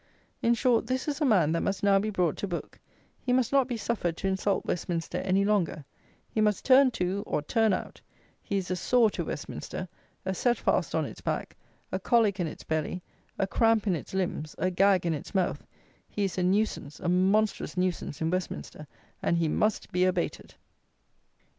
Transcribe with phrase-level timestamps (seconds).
[0.41, 2.79] In short, this is a man that must now be brought to book;
[3.19, 5.85] he must not be suffered to insult Westminster any longer:
[6.27, 8.01] he must turn to or turn out:
[8.41, 9.87] he is a sore to Westminster;
[10.25, 11.55] a set fast on its back;
[11.91, 13.03] a cholic in its belly;
[13.37, 15.67] a cramp in its limbs; a gag in its mouth:
[16.09, 18.87] he is a nuisance, a monstrous nuisance, in Westminster,
[19.21, 20.55] and he must be abated.